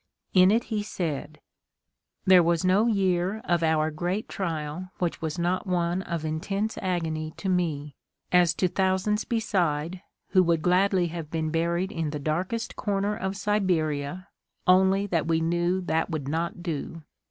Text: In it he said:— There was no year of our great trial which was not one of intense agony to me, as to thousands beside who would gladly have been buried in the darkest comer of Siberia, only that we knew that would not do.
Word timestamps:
In 0.33 0.49
it 0.49 0.63
he 0.73 0.81
said:— 0.81 1.39
There 2.25 2.41
was 2.41 2.65
no 2.65 2.87
year 2.87 3.37
of 3.43 3.61
our 3.61 3.91
great 3.91 4.27
trial 4.27 4.89
which 4.97 5.21
was 5.21 5.37
not 5.37 5.67
one 5.67 6.01
of 6.01 6.25
intense 6.25 6.75
agony 6.79 7.35
to 7.37 7.47
me, 7.47 7.93
as 8.31 8.55
to 8.55 8.67
thousands 8.67 9.25
beside 9.25 10.01
who 10.29 10.41
would 10.41 10.63
gladly 10.63 11.09
have 11.09 11.29
been 11.29 11.51
buried 11.51 11.91
in 11.91 12.09
the 12.09 12.17
darkest 12.19 12.75
comer 12.75 13.15
of 13.15 13.37
Siberia, 13.37 14.27
only 14.65 15.05
that 15.05 15.27
we 15.27 15.39
knew 15.39 15.81
that 15.81 16.09
would 16.09 16.27
not 16.27 16.63
do. 16.63 17.03